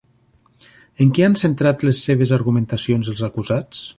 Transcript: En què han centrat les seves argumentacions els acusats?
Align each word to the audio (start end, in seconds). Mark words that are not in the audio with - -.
En 1.05 1.11
què 1.17 1.25
han 1.27 1.37
centrat 1.41 1.85
les 1.89 2.01
seves 2.09 2.33
argumentacions 2.39 3.13
els 3.15 3.25
acusats? 3.31 3.87